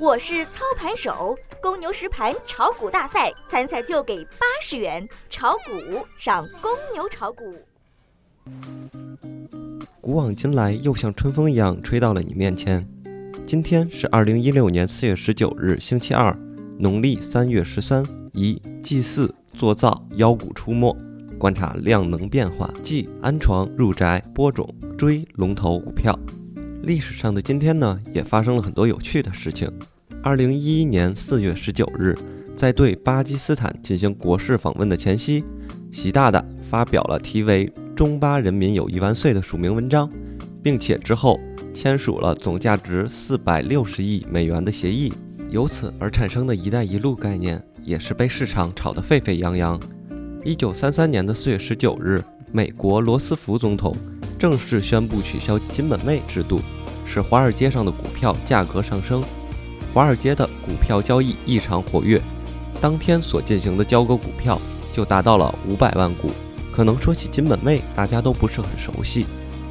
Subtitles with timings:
[0.00, 7.56] 我是操盘手，公牛实盘炒股大赛参赛就给八十元，炒股上公牛炒股。
[10.00, 12.88] 古往今来，又像春风一样吹到了你面前。
[13.44, 16.32] 今天是二零一六年四月十九日，星期二，
[16.78, 20.96] 农历三月十三，宜祭祀、做灶、妖股出没，
[21.40, 26.16] 观察量能变化，忌安床、入宅、播种、追龙头股票。
[26.82, 29.70] 历史上的今天呢，也发生了很多有趣的事情。
[30.22, 32.16] 二零一一年四月十九日，
[32.56, 35.44] 在对巴基斯坦进行国事访问的前夕，
[35.92, 40.10] 习大大发表了题为“中巴人民友谊万岁”的署名文章，
[40.62, 41.38] 并且之后
[41.74, 45.12] 签署了总价值四百六十亿美元的协议。
[45.50, 49.80] 由此而产生的一带一路概念，也是被市场炒得沸沸扬扬。
[50.44, 53.96] 一九三三年的四月十九日，美国罗斯福总统
[54.38, 56.60] 正式宣布取消金本位制度。
[57.04, 59.24] 使华尔街上的股票价格上升，
[59.94, 62.20] 华尔街的股票交易异常活跃，
[62.82, 64.60] 当天所进行的交割股票
[64.92, 66.30] 就达到了五百万股。
[66.70, 69.26] 可能说起金本位，大家都不是很熟悉，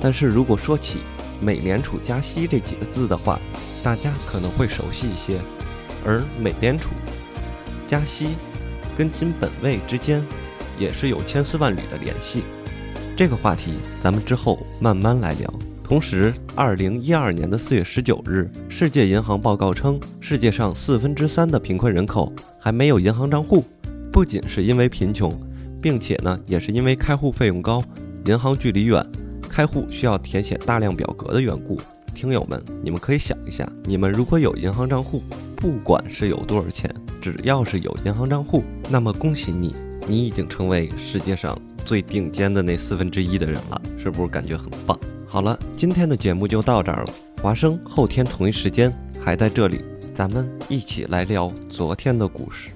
[0.00, 1.00] 但是如果说起
[1.38, 3.38] 美联储加息这几个字的话，
[3.82, 5.38] 大家可能会熟悉一些。
[6.06, 6.88] 而美联储
[7.86, 8.28] 加息
[8.96, 10.24] 跟金本位之间
[10.78, 12.42] 也是有千丝万缕的联系，
[13.18, 15.54] 这个话题咱们之后慢慢来聊。
[15.82, 23.64] 同时，二零一二年的四月十九日，世界银行报告称，世界上四分之三的贫困人口还没有银行账户，
[24.12, 25.36] 不仅是因为贫穷，
[25.82, 27.82] 并且呢，也是因为开户费用高，
[28.26, 29.04] 银行距离远，
[29.48, 31.76] 开户需要填写大量表格的缘故。
[32.14, 35.24] 听友们，你们可以想一下，你们如果有银行账户，
[35.56, 36.88] 不管是有多少钱，
[37.20, 39.74] 只要是有银行账户，那么恭喜你，
[40.06, 41.58] 你已经成为世界上
[41.88, 44.94] 最顶尖的那四分之一的人了，是不是感觉很棒？
[45.26, 47.14] 好了，今天的节目就到这儿了。
[47.40, 48.92] 华生后天同一时间
[49.24, 49.82] 还在这里，
[50.14, 52.68] 咱们一起来聊昨天的故事。